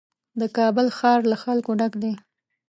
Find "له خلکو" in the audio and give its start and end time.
1.31-1.71